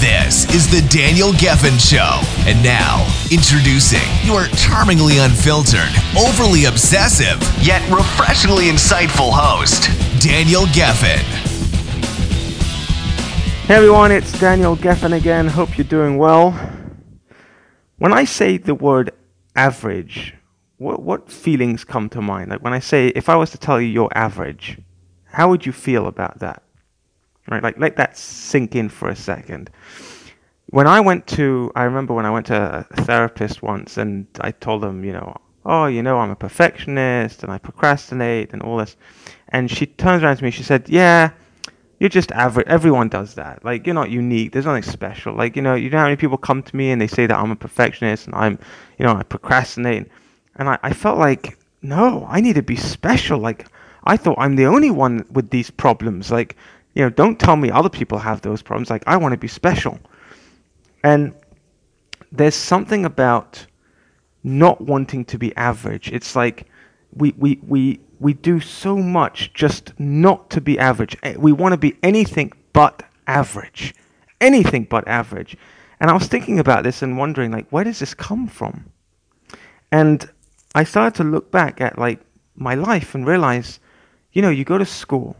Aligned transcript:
This 0.00 0.48
is 0.54 0.66
the 0.66 0.80
Daniel 0.88 1.32
Gefen 1.32 1.78
Show. 1.78 2.22
And 2.48 2.62
now, 2.64 3.06
introducing 3.30 4.00
your 4.24 4.46
charmingly 4.56 5.18
unfiltered, 5.18 5.92
overly 6.16 6.64
obsessive, 6.64 7.38
yet 7.62 7.82
refreshingly 7.90 8.64
insightful 8.64 9.30
host, 9.30 9.90
Daniel 10.18 10.62
Gefen. 10.62 11.20
Hey 13.66 13.74
everyone, 13.74 14.10
it's 14.10 14.32
Daniel 14.40 14.74
Gefen 14.74 15.14
again. 15.14 15.46
Hope 15.46 15.76
you're 15.76 15.84
doing 15.84 16.16
well. 16.16 16.52
When 17.98 18.14
I 18.14 18.24
say 18.24 18.56
the 18.56 18.74
word 18.74 19.10
average, 19.54 20.34
what, 20.78 21.02
what 21.02 21.30
feelings 21.30 21.84
come 21.84 22.08
to 22.08 22.22
mind? 22.22 22.48
Like 22.48 22.62
when 22.62 22.72
I 22.72 22.78
say, 22.78 23.08
if 23.08 23.28
I 23.28 23.36
was 23.36 23.50
to 23.50 23.58
tell 23.58 23.78
you 23.78 23.88
you're 23.88 24.12
average, 24.14 24.78
how 25.26 25.50
would 25.50 25.66
you 25.66 25.72
feel 25.72 26.06
about 26.06 26.38
that? 26.38 26.62
Right? 27.50 27.62
Like 27.62 27.78
let 27.78 27.96
that 27.96 28.16
sink 28.16 28.74
in 28.76 28.88
for 28.88 29.08
a 29.08 29.16
second. 29.16 29.70
When 30.66 30.86
I 30.86 31.00
went 31.00 31.26
to, 31.28 31.72
I 31.74 31.82
remember 31.82 32.14
when 32.14 32.24
I 32.24 32.30
went 32.30 32.46
to 32.46 32.86
a 32.88 33.02
therapist 33.02 33.60
once, 33.60 33.96
and 33.98 34.26
I 34.40 34.52
told 34.52 34.82
them, 34.82 35.04
you 35.04 35.12
know, 35.12 35.36
oh, 35.66 35.86
you 35.86 36.02
know, 36.02 36.18
I'm 36.18 36.30
a 36.30 36.36
perfectionist 36.36 37.42
and 37.42 37.52
I 37.52 37.58
procrastinate 37.58 38.52
and 38.52 38.62
all 38.62 38.76
this, 38.76 38.96
and 39.48 39.68
she 39.70 39.86
turns 39.86 40.22
around 40.22 40.36
to 40.36 40.44
me, 40.44 40.50
she 40.50 40.62
said, 40.62 40.88
yeah, 40.88 41.30
you're 42.00 42.08
just 42.08 42.32
average. 42.32 42.66
Everyone 42.66 43.08
does 43.08 43.34
that. 43.34 43.64
Like 43.64 43.86
you're 43.86 43.94
not 43.94 44.10
unique. 44.10 44.52
There's 44.52 44.64
nothing 44.64 44.82
special. 44.82 45.34
Like 45.34 45.54
you 45.54 45.62
know, 45.62 45.74
you 45.74 45.90
know 45.90 45.98
how 45.98 46.04
many 46.04 46.16
people 46.16 46.38
come 46.38 46.62
to 46.62 46.76
me 46.76 46.90
and 46.90 47.00
they 47.00 47.06
say 47.06 47.26
that 47.26 47.38
I'm 47.38 47.50
a 47.50 47.56
perfectionist 47.56 48.26
and 48.26 48.34
I'm, 48.34 48.58
you 48.98 49.04
know, 49.04 49.14
I 49.14 49.22
procrastinate, 49.22 50.08
and 50.56 50.68
I, 50.68 50.78
I 50.82 50.92
felt 50.92 51.18
like 51.18 51.58
no, 51.82 52.26
I 52.28 52.40
need 52.40 52.54
to 52.54 52.62
be 52.62 52.76
special. 52.76 53.38
Like 53.38 53.66
I 54.04 54.16
thought 54.16 54.38
I'm 54.38 54.56
the 54.56 54.66
only 54.66 54.90
one 54.90 55.26
with 55.30 55.50
these 55.50 55.70
problems. 55.70 56.30
Like 56.30 56.56
you 56.94 57.02
know, 57.02 57.10
don't 57.10 57.38
tell 57.38 57.56
me 57.56 57.70
other 57.70 57.88
people 57.88 58.18
have 58.18 58.42
those 58.42 58.62
problems. 58.62 58.90
Like, 58.90 59.04
I 59.06 59.16
want 59.16 59.32
to 59.32 59.38
be 59.38 59.48
special. 59.48 59.98
And 61.04 61.34
there's 62.32 62.54
something 62.54 63.04
about 63.04 63.66
not 64.42 64.80
wanting 64.80 65.24
to 65.26 65.38
be 65.38 65.54
average. 65.56 66.10
It's 66.10 66.34
like 66.34 66.66
we, 67.12 67.34
we, 67.36 67.60
we, 67.66 68.00
we 68.18 68.32
do 68.34 68.60
so 68.60 68.96
much 68.96 69.52
just 69.54 69.98
not 69.98 70.50
to 70.50 70.60
be 70.60 70.78
average. 70.78 71.16
Eh, 71.22 71.34
we 71.38 71.52
want 71.52 71.72
to 71.72 71.78
be 71.78 71.96
anything 72.02 72.52
but 72.72 73.02
average. 73.26 73.94
Anything 74.40 74.84
but 74.84 75.06
average. 75.06 75.56
And 76.00 76.10
I 76.10 76.14
was 76.14 76.26
thinking 76.26 76.58
about 76.58 76.82
this 76.82 77.02
and 77.02 77.18
wondering, 77.18 77.50
like, 77.50 77.68
where 77.70 77.84
does 77.84 77.98
this 77.98 78.14
come 78.14 78.46
from? 78.46 78.90
And 79.92 80.28
I 80.74 80.84
started 80.84 81.16
to 81.16 81.24
look 81.24 81.50
back 81.50 81.80
at, 81.80 81.98
like, 81.98 82.20
my 82.56 82.74
life 82.74 83.14
and 83.14 83.26
realize, 83.26 83.80
you 84.32 84.40
know, 84.40 84.50
you 84.50 84.64
go 84.64 84.78
to 84.78 84.86
school 84.86 85.36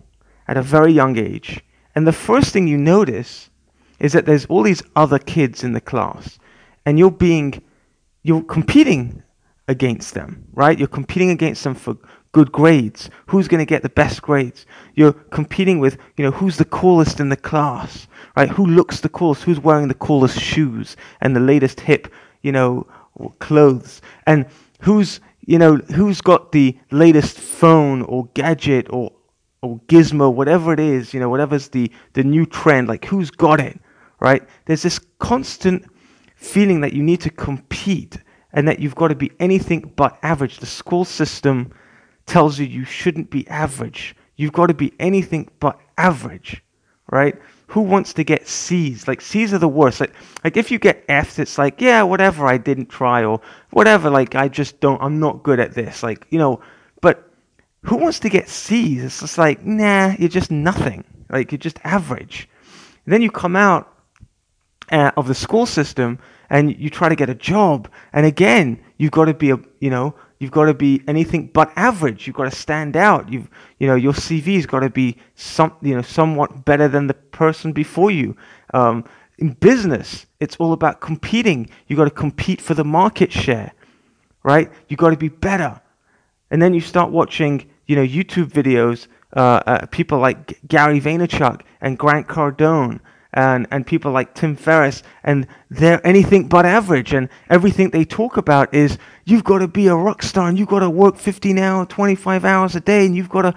at 0.51 0.57
a 0.57 0.63
very 0.63 0.93
young 0.93 1.17
age. 1.17 1.61
And 1.95 2.07
the 2.07 2.13
first 2.13 2.53
thing 2.53 2.67
you 2.67 2.77
notice 2.77 3.51
is 4.01 4.13
that 4.13 4.27
there's 4.27 4.47
all 4.47 4.65
these 4.65 4.83
other 4.97 5.19
kids 5.19 5.63
in 5.63 5.73
the 5.75 5.81
class, 5.81 6.41
and 6.85 6.99
you're 6.99 7.11
being, 7.11 7.63
you're 8.25 8.43
competing 8.43 9.23
against 9.69 10.15
them, 10.15 10.45
right? 10.53 10.77
You're 10.77 10.89
competing 10.89 11.31
against 11.31 11.63
them 11.63 11.77
for 11.77 11.97
good 12.33 12.51
grades. 12.51 13.11
Who's 13.27 13.47
going 13.47 13.61
to 13.61 13.65
get 13.65 13.83
the 13.83 13.89
best 13.89 14.23
grades? 14.23 14.67
You're 14.97 15.13
competing 15.13 15.79
with, 15.79 15.99
you 16.17 16.25
know, 16.25 16.33
who's 16.33 16.57
the 16.57 16.65
coolest 16.65 17.21
in 17.21 17.29
the 17.29 17.37
class, 17.37 18.09
right? 18.37 18.49
Who 18.49 18.67
looks 18.67 19.01
the 19.01 19.09
coolest? 19.09 19.45
Who's 19.45 19.61
wearing 19.61 19.87
the 19.87 19.95
coolest 19.95 20.41
shoes 20.41 20.97
and 21.21 21.37
the 21.37 21.41
latest 21.41 21.79
hip, 21.79 22.13
you 22.43 22.51
know, 22.51 22.89
clothes? 23.39 24.03
And 24.27 24.47
who's, 24.81 25.21
you 25.47 25.59
know, 25.59 25.77
who's 25.77 26.21
got 26.21 26.51
the 26.51 26.77
latest 26.91 27.39
phone 27.39 28.03
or 28.03 28.29
gadget 28.35 28.89
or 28.91 29.13
or 29.63 29.79
gizmo, 29.89 30.33
whatever 30.33 30.73
it 30.73 30.81
is, 30.81 31.13
you 31.13 31.21
know, 31.21 31.29
whatever's 31.29 31.69
the, 31.69 31.91
the 32.15 32.25
new 32.25 32.47
trend, 32.47 32.89
like 32.89 33.05
who's 33.05 33.31
got 33.31 33.61
it, 33.61 33.79
right? 34.21 34.43
There's 34.67 34.83
this 34.83 35.01
constant 35.19 35.85
feeling 36.37 36.81
that 36.81 36.93
you 36.93 37.03
need 37.03 37.21
to 37.21 37.31
compete 37.31 38.19
and 38.53 38.67
that 38.67 38.81
you've 38.81 38.95
got 38.95 39.09
to 39.09 39.15
be 39.15 39.31
anything 39.39 39.93
but 39.97 40.19
average. 40.23 40.59
The 40.59 40.67
school 40.67 41.05
system 41.05 41.73
tells 42.27 42.59
you 42.59 42.67
you 42.67 42.85
shouldn't 42.85 43.31
be 43.31 43.47
average. 43.49 44.17
You've 44.37 44.53
got 44.53 44.69
to 44.69 44.75
be 44.75 44.95
anything 44.99 45.51
but 45.61 45.79
average, 45.99 46.63
right? 47.11 47.37
Who 47.69 47.83
wants 47.83 48.15
to 48.15 48.25
get 48.25 48.49
C's? 48.49 49.07
Like 49.07 49.21
C's 49.21 49.53
are 49.53 49.59
the 49.59 49.69
worst. 49.69 50.01
Like, 50.01 50.15
like 50.43 50.57
if 50.57 50.71
you 50.71 50.79
get 50.79 51.05
F's, 51.09 51.39
it's 51.39 51.59
like, 51.59 51.81
yeah, 51.81 52.03
whatever, 52.03 52.47
I 52.47 52.57
didn't 52.57 52.89
try, 52.89 53.25
or 53.25 53.41
whatever, 53.71 54.09
like 54.11 54.35
I 54.35 54.49
just 54.49 54.81
don't, 54.81 55.01
I'm 55.03 55.21
not 55.21 55.43
good 55.43 55.61
at 55.61 55.75
this. 55.75 56.03
Like, 56.03 56.27
you 56.31 56.39
know, 56.39 56.63
who 57.83 57.97
wants 57.97 58.21
to 58.21 58.29
get 58.29 58.49
C's? 58.49 59.03
It's 59.05 59.21
just 59.21 59.39
like, 59.39 59.65
nah, 59.65 60.15
you're 60.19 60.29
just 60.29 60.51
nothing. 60.51 61.05
Like, 61.31 61.53
you're 61.53 61.59
just 61.59 61.79
average. 61.85 62.49
And 63.05 63.13
then 63.13 63.23
you 63.23 63.31
come 63.31 63.57
out 63.57 63.93
uh, 64.91 65.13
of 65.17 65.29
the 65.29 65.35
school 65.35 65.67
system 65.67 66.19
and 66.51 66.77
you 66.79 66.91
try 66.91 67.09
to 67.09 67.17
get 67.17 67.31
a 67.31 67.35
job. 67.35 67.89
And 68.13 68.27
again, 68.27 68.81
you've 68.99 69.13
got 69.13 69.27
to 69.27 69.35
be 69.35 69.51
a, 69.51 69.59
you 69.81 69.89
know, 69.89 70.15
you've 70.39 70.51
got 70.51 70.65
to 70.67 70.75
be 70.75 71.03
anything 71.07 71.47
but 71.47 71.73
average. 71.77 72.27
You've 72.27 72.37
got 72.37 72.51
to 72.51 72.57
stand 72.57 72.97
out. 72.97 73.33
You've, 73.33 73.49
you 73.79 73.87
know, 73.87 73.95
your 73.95 74.13
CV's 74.13 74.67
got 74.67 74.81
to 74.81 74.91
be 74.91 75.17
some, 75.37 75.75
you 75.81 75.95
know, 75.95 76.03
somewhat 76.03 76.65
better 76.65 76.89
than 76.89 77.07
the 77.07 77.15
person 77.15 77.73
before 77.73 78.11
you. 78.11 78.37
Um, 78.75 79.05
in 79.39 79.53
business, 79.55 80.27
it's 80.39 80.57
all 80.57 80.73
about 80.73 81.01
competing. 81.01 81.71
You've 81.87 81.97
got 81.97 82.05
to 82.05 82.11
compete 82.11 82.61
for 82.61 82.75
the 82.75 82.85
market 82.85 83.33
share, 83.33 83.73
right? 84.43 84.71
You've 84.89 84.99
got 84.99 85.11
to 85.11 85.17
be 85.17 85.29
better. 85.29 85.81
And 86.51 86.61
then 86.61 86.75
you 86.75 86.81
start 86.81 87.11
watching, 87.11 87.71
you 87.87 87.97
know, 87.97 88.07
YouTube 88.07 88.51
videos, 88.51 89.07
uh, 89.35 89.63
uh, 89.67 89.87
people 89.87 90.19
like 90.19 90.59
Gary 90.67 91.01
Vaynerchuk 91.01 91.63
and 91.81 91.99
Grant 91.99 92.27
Cardone 92.27 93.01
and, 93.33 93.67
and 93.71 93.87
people 93.87 94.11
like 94.11 94.35
Tim 94.35 94.57
Ferriss, 94.57 95.03
and 95.23 95.47
they're 95.71 96.05
anything 96.05 96.49
but 96.49 96.67
average. 96.67 97.13
And 97.13 97.29
everything 97.49 97.91
they 97.91 98.05
talk 98.05 98.37
about 98.37 98.75
is 98.75 98.99
you've 99.25 99.45
got 99.45 99.59
to 99.59 99.69
be 99.69 99.87
a 99.87 99.95
rock 99.95 100.23
star 100.23 100.49
and 100.49 100.59
you've 100.59 100.69
got 100.69 100.81
to 100.81 100.91
work 100.91 101.17
15 101.17 101.59
hours, 101.59 101.87
25 101.89 102.45
hours 102.45 102.75
a 102.75 102.81
day, 102.81 103.07
and 103.07 103.15
you've 103.15 103.29
got 103.29 103.43
to, 103.43 103.55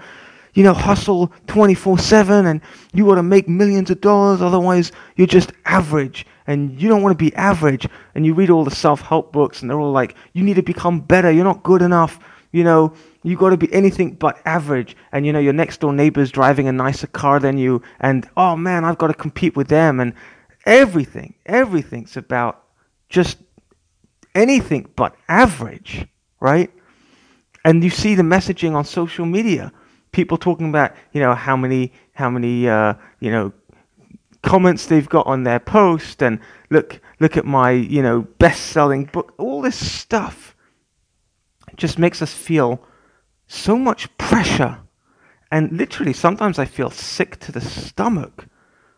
you 0.54 0.62
know, 0.62 0.74
hustle 0.74 1.32
24 1.48 1.98
7, 1.98 2.46
and 2.46 2.60
you 2.92 3.06
got 3.06 3.16
to 3.16 3.22
make 3.22 3.48
millions 3.48 3.90
of 3.90 4.00
dollars, 4.00 4.40
otherwise, 4.40 4.92
you're 5.16 5.26
just 5.26 5.52
average. 5.64 6.26
And 6.46 6.80
you 6.80 6.90
don't 6.90 7.02
want 7.02 7.18
to 7.18 7.24
be 7.24 7.34
average. 7.34 7.88
And 8.14 8.26
you 8.26 8.34
read 8.34 8.50
all 8.50 8.64
the 8.64 8.74
self 8.74 9.00
help 9.00 9.32
books, 9.32 9.60
and 9.60 9.70
they're 9.70 9.80
all 9.80 9.92
like, 9.92 10.14
you 10.34 10.44
need 10.44 10.54
to 10.54 10.62
become 10.62 11.00
better, 11.00 11.32
you're 11.32 11.42
not 11.44 11.64
good 11.64 11.82
enough 11.82 12.20
you 12.54 12.62
know, 12.62 12.92
you 13.24 13.36
got 13.36 13.50
to 13.50 13.56
be 13.56 13.72
anything 13.74 14.14
but 14.14 14.38
average. 14.44 14.96
And, 15.10 15.26
you 15.26 15.32
know, 15.32 15.40
your 15.40 15.52
next 15.52 15.80
door 15.80 15.92
neighbor's 15.92 16.30
driving 16.30 16.68
a 16.68 16.72
nicer 16.72 17.08
car 17.08 17.40
than 17.40 17.58
you. 17.58 17.82
And, 17.98 18.30
oh 18.36 18.54
man, 18.54 18.84
I've 18.84 18.96
got 18.96 19.08
to 19.08 19.14
compete 19.14 19.56
with 19.56 19.66
them. 19.66 19.98
And 19.98 20.14
everything, 20.64 21.34
everything's 21.46 22.16
about 22.16 22.62
just 23.08 23.38
anything 24.36 24.88
but 24.94 25.16
average, 25.28 26.06
right? 26.38 26.70
And 27.64 27.82
you 27.82 27.90
see 27.90 28.14
the 28.14 28.22
messaging 28.22 28.76
on 28.76 28.84
social 28.84 29.26
media. 29.26 29.72
People 30.12 30.36
talking 30.36 30.68
about, 30.68 30.94
you 31.12 31.20
know, 31.20 31.34
how 31.34 31.56
many, 31.56 31.92
how 32.12 32.30
many, 32.30 32.68
uh, 32.68 32.94
you 33.18 33.32
know, 33.32 33.52
comments 34.42 34.86
they've 34.86 35.08
got 35.08 35.26
on 35.26 35.42
their 35.42 35.58
post 35.58 36.22
and 36.22 36.38
look 36.70 37.00
look 37.18 37.36
at 37.36 37.46
my 37.46 37.70
you 37.70 38.02
know 38.02 38.20
best 38.38 38.66
selling 38.66 39.06
book 39.06 39.32
all 39.38 39.62
this 39.62 39.74
stuff 39.74 40.53
just 41.76 41.98
makes 41.98 42.22
us 42.22 42.32
feel 42.32 42.82
so 43.46 43.78
much 43.78 44.16
pressure. 44.18 44.78
And 45.50 45.72
literally, 45.72 46.12
sometimes 46.12 46.58
I 46.58 46.64
feel 46.64 46.90
sick 46.90 47.38
to 47.40 47.52
the 47.52 47.60
stomach 47.60 48.46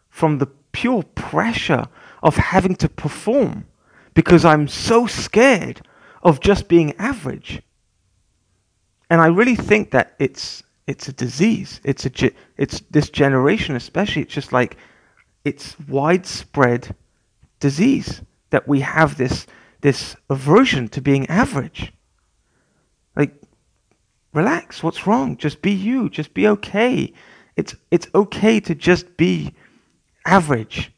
from 0.08 0.38
the 0.38 0.46
pure 0.72 1.02
pressure 1.02 1.88
of 2.22 2.36
having 2.36 2.76
to 2.76 2.88
perform 2.88 3.66
because 4.14 4.44
I'm 4.44 4.68
so 4.68 5.06
scared 5.06 5.82
of 6.22 6.40
just 6.40 6.68
being 6.68 6.94
average. 6.96 7.62
And 9.10 9.20
I 9.20 9.26
really 9.26 9.56
think 9.56 9.90
that 9.92 10.14
it's 10.18 10.62
it's 10.86 11.08
a 11.08 11.12
disease. 11.12 11.80
It's 11.84 12.06
a 12.06 12.30
it's 12.56 12.80
this 12.90 13.10
generation 13.10 13.76
especially. 13.76 14.22
It's 14.22 14.34
just 14.34 14.52
like 14.52 14.76
it's 15.44 15.78
widespread 15.88 16.94
disease 17.60 18.22
that 18.50 18.66
we 18.66 18.80
have 18.80 19.16
this 19.16 19.46
this 19.80 20.16
aversion 20.30 20.88
to 20.88 21.00
being 21.00 21.26
average. 21.28 21.92
Relax. 24.36 24.82
What's 24.82 25.06
wrong? 25.06 25.38
Just 25.38 25.62
be 25.62 25.72
you. 25.72 26.10
Just 26.10 26.34
be 26.34 26.46
okay. 26.46 27.14
It's 27.56 27.74
it's 27.90 28.06
okay 28.14 28.60
to 28.60 28.74
just 28.74 29.16
be 29.16 29.54
average. 30.26 30.92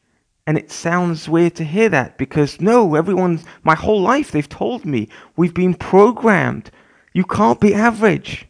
And 0.44 0.58
it 0.58 0.72
sounds 0.72 1.28
weird 1.28 1.54
to 1.54 1.64
hear 1.64 1.88
that 1.88 2.18
because 2.18 2.60
no, 2.60 2.96
everyone's 2.96 3.44
my 3.62 3.76
whole 3.76 4.00
life 4.00 4.32
they've 4.32 4.48
told 4.48 4.84
me 4.84 5.08
we've 5.36 5.54
been 5.54 5.74
programmed. 5.74 6.72
You 7.12 7.22
can't 7.22 7.60
be 7.60 7.74
average. 7.74 8.48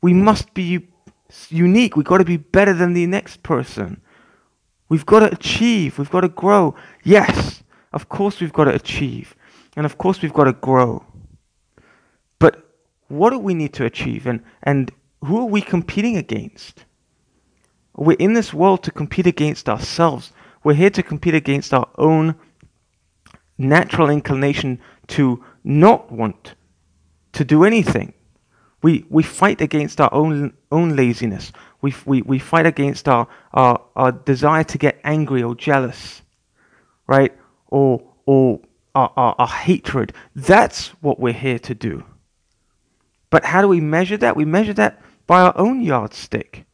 We 0.00 0.14
must 0.14 0.54
be 0.54 0.88
unique. 1.50 1.94
We've 1.94 2.06
got 2.06 2.18
to 2.18 2.24
be 2.24 2.38
better 2.38 2.72
than 2.72 2.94
the 2.94 3.06
next 3.06 3.42
person. 3.42 4.00
We've 4.88 5.04
got 5.04 5.20
to 5.20 5.30
achieve. 5.30 5.98
We've 5.98 6.10
got 6.10 6.22
to 6.22 6.30
grow. 6.30 6.74
Yes, 7.04 7.62
of 7.92 8.08
course 8.08 8.40
we've 8.40 8.52
got 8.52 8.64
to 8.64 8.74
achieve. 8.74 9.34
And 9.76 9.84
of 9.84 9.98
course 9.98 10.22
we've 10.22 10.32
got 10.32 10.44
to 10.44 10.54
grow. 10.54 11.04
What 13.16 13.30
do 13.30 13.38
we 13.38 13.54
need 13.54 13.72
to 13.74 13.84
achieve? 13.84 14.26
And, 14.26 14.42
and 14.62 14.90
who 15.24 15.38
are 15.40 15.46
we 15.46 15.60
competing 15.60 16.16
against? 16.16 16.84
We're 17.94 18.16
in 18.18 18.34
this 18.34 18.52
world 18.52 18.82
to 18.84 18.90
compete 18.90 19.26
against 19.26 19.68
ourselves. 19.68 20.32
We're 20.62 20.74
here 20.74 20.90
to 20.90 21.02
compete 21.02 21.34
against 21.34 21.72
our 21.72 21.88
own 21.96 22.34
natural 23.58 24.10
inclination 24.10 24.80
to 25.08 25.42
not 25.64 26.12
want 26.12 26.54
to 27.32 27.44
do 27.44 27.64
anything. 27.64 28.12
We, 28.82 29.06
we 29.08 29.22
fight 29.22 29.60
against 29.60 30.00
our 30.00 30.12
own, 30.12 30.52
own 30.70 30.94
laziness. 30.94 31.52
We, 31.80 31.94
we, 32.04 32.22
we 32.22 32.38
fight 32.38 32.66
against 32.66 33.08
our, 33.08 33.26
our, 33.54 33.80
our 33.96 34.12
desire 34.12 34.64
to 34.64 34.78
get 34.78 35.00
angry 35.04 35.42
or 35.42 35.54
jealous, 35.54 36.22
right? 37.06 37.32
Or, 37.68 38.02
or 38.26 38.60
our, 38.94 39.12
our, 39.16 39.34
our 39.38 39.48
hatred. 39.48 40.12
That's 40.34 40.88
what 41.00 41.18
we're 41.18 41.32
here 41.32 41.58
to 41.60 41.74
do. 41.74 42.04
But 43.30 43.44
how 43.44 43.62
do 43.62 43.68
we 43.68 43.80
measure 43.80 44.16
that? 44.18 44.36
We 44.36 44.44
measure 44.44 44.74
that 44.74 45.00
by 45.26 45.42
our 45.42 45.56
own 45.56 45.80
yardstick. 45.80 46.64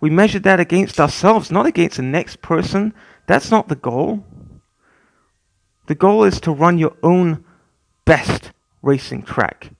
We 0.00 0.10
measure 0.10 0.38
that 0.40 0.60
against 0.60 1.00
ourselves, 1.00 1.50
not 1.50 1.66
against 1.66 1.96
the 1.96 2.02
next 2.02 2.42
person. 2.42 2.92
That's 3.26 3.50
not 3.50 3.68
the 3.68 3.76
goal. 3.76 4.24
The 5.86 5.94
goal 5.94 6.24
is 6.24 6.40
to 6.40 6.52
run 6.52 6.78
your 6.78 6.96
own 7.02 7.44
best 8.04 8.52
racing 8.82 9.22
track. 9.22 9.70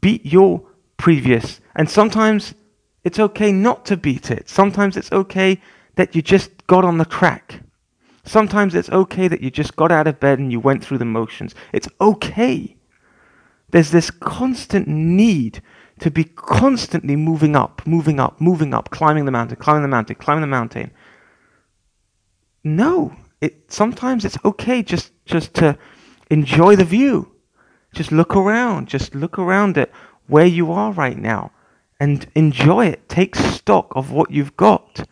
Beat 0.00 0.24
your 0.24 0.62
previous. 0.96 1.60
And 1.74 1.90
sometimes 1.90 2.54
it's 3.02 3.18
okay 3.18 3.52
not 3.52 3.84
to 3.86 3.96
beat 3.96 4.30
it. 4.30 4.48
Sometimes 4.48 4.96
it's 4.96 5.12
okay 5.12 5.60
that 5.96 6.14
you 6.14 6.22
just 6.22 6.66
got 6.66 6.84
on 6.84 6.98
the 6.98 7.04
track. 7.04 7.60
Sometimes 8.24 8.74
it's 8.74 8.88
okay 8.88 9.28
that 9.28 9.42
you 9.42 9.50
just 9.50 9.76
got 9.76 9.92
out 9.92 10.06
of 10.06 10.20
bed 10.20 10.38
and 10.38 10.50
you 10.50 10.58
went 10.58 10.82
through 10.84 10.98
the 10.98 11.04
motions. 11.04 11.54
It's 11.72 11.88
okay. 12.00 12.76
There's 13.74 13.90
this 13.90 14.08
constant 14.08 14.86
need 14.86 15.60
to 15.98 16.08
be 16.08 16.22
constantly 16.22 17.16
moving 17.16 17.56
up, 17.56 17.84
moving 17.84 18.20
up, 18.20 18.40
moving 18.40 18.72
up, 18.72 18.90
climbing 18.90 19.24
the 19.24 19.32
mountain, 19.32 19.56
climbing 19.56 19.82
the 19.82 19.88
mountain, 19.88 20.14
climbing 20.14 20.42
the 20.42 20.46
mountain. 20.46 20.92
No, 22.62 23.16
it 23.40 23.72
sometimes 23.72 24.24
it's 24.24 24.38
okay 24.44 24.84
just 24.84 25.10
just 25.24 25.54
to 25.54 25.76
enjoy 26.30 26.76
the 26.76 26.84
view. 26.84 27.32
Just 27.92 28.12
look 28.12 28.36
around, 28.36 28.86
just 28.86 29.12
look 29.12 29.40
around 29.40 29.76
at 29.76 29.90
where 30.28 30.46
you 30.46 30.70
are 30.70 30.92
right 30.92 31.18
now 31.18 31.50
and 31.98 32.28
enjoy 32.36 32.86
it. 32.86 33.08
Take 33.08 33.34
stock 33.34 33.92
of 33.96 34.12
what 34.12 34.30
you've 34.30 34.56
got 34.56 35.04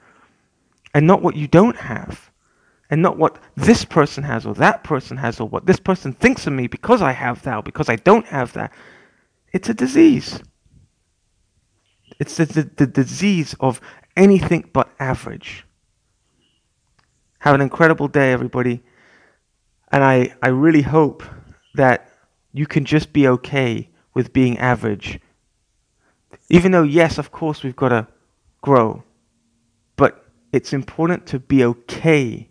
and 0.94 1.04
not 1.04 1.20
what 1.20 1.34
you 1.34 1.48
don't 1.48 1.78
have. 1.78 2.30
And 2.92 3.00
not 3.00 3.16
what 3.16 3.38
this 3.56 3.86
person 3.86 4.22
has 4.24 4.44
or 4.44 4.52
that 4.56 4.84
person 4.84 5.16
has 5.16 5.40
or 5.40 5.48
what 5.48 5.64
this 5.64 5.80
person 5.80 6.12
thinks 6.12 6.46
of 6.46 6.52
me 6.52 6.66
because 6.66 7.00
I 7.00 7.12
have 7.12 7.40
that 7.44 7.56
or 7.56 7.62
because 7.62 7.88
I 7.88 7.96
don't 7.96 8.26
have 8.26 8.52
that. 8.52 8.70
It's 9.50 9.70
a 9.70 9.72
disease. 9.72 10.42
It's 12.20 12.36
the, 12.36 12.44
the, 12.44 12.62
the 12.64 12.86
disease 12.86 13.56
of 13.60 13.80
anything 14.14 14.68
but 14.74 14.90
average. 15.00 15.64
Have 17.38 17.54
an 17.54 17.62
incredible 17.62 18.08
day, 18.08 18.30
everybody. 18.30 18.82
And 19.90 20.04
I, 20.04 20.34
I 20.42 20.48
really 20.48 20.82
hope 20.82 21.22
that 21.74 22.10
you 22.52 22.66
can 22.66 22.84
just 22.84 23.14
be 23.14 23.26
okay 23.26 23.88
with 24.12 24.34
being 24.34 24.58
average. 24.58 25.18
Even 26.50 26.72
though, 26.72 26.82
yes, 26.82 27.16
of 27.16 27.32
course, 27.32 27.62
we've 27.62 27.74
got 27.74 27.88
to 27.88 28.06
grow. 28.60 29.02
But 29.96 30.26
it's 30.52 30.74
important 30.74 31.24
to 31.28 31.38
be 31.38 31.64
okay 31.64 32.50